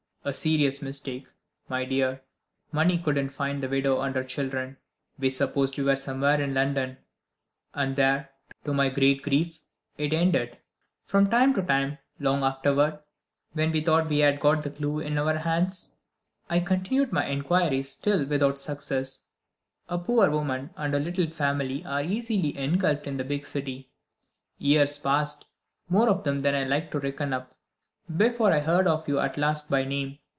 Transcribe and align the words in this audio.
A 0.23 0.35
serious 0.35 0.83
mistake, 0.83 1.25
my 1.67 1.83
dear 1.83 2.21
money 2.71 2.99
couldn't 2.99 3.29
find 3.29 3.63
the 3.63 3.67
widow 3.67 4.01
and 4.01 4.15
her 4.15 4.23
children. 4.23 4.77
We 5.17 5.31
supposed 5.31 5.79
you 5.79 5.85
were 5.85 5.95
somewhere 5.95 6.39
in 6.39 6.53
London; 6.53 6.97
and 7.73 7.95
there, 7.95 8.29
to 8.63 8.71
my 8.71 8.89
great 8.89 9.23
grief, 9.23 9.57
it 9.97 10.13
ended. 10.13 10.59
From 11.07 11.27
time 11.27 11.55
to 11.55 11.63
time 11.63 11.97
long 12.19 12.43
afterward, 12.43 12.99
when 13.53 13.71
we 13.71 13.81
thought 13.81 14.09
we 14.09 14.19
had 14.19 14.39
got 14.39 14.61
the 14.61 14.69
clew 14.69 14.99
in 14.99 15.17
our 15.17 15.39
hands 15.39 15.95
I 16.51 16.59
continued 16.59 17.11
my 17.11 17.25
inquiries, 17.27 17.89
still 17.89 18.23
without 18.23 18.59
success. 18.59 19.23
A 19.89 19.97
poor 19.97 20.29
woman 20.29 20.69
and 20.77 20.93
her 20.93 20.99
little 20.99 21.25
family 21.31 21.83
are 21.83 22.03
so 22.03 22.09
easily 22.11 22.55
engulfed 22.55 23.07
in 23.07 23.17
the 23.17 23.23
big 23.23 23.43
city! 23.43 23.89
Years 24.59 24.99
passed 24.99 25.45
(more 25.89 26.07
of 26.07 26.25
them 26.25 26.41
than 26.41 26.53
I 26.53 26.63
like 26.63 26.91
to 26.91 26.99
reckon 26.99 27.33
up) 27.33 27.57
before 28.17 28.51
I 28.51 28.59
heard 28.59 28.87
of 28.87 29.07
you 29.07 29.19
at 29.19 29.37
last 29.37 29.69
by 29.69 29.85
name. 29.85 30.17